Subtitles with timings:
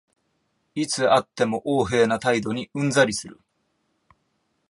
[0.73, 3.39] いつ会っても横柄な態度にうんざりする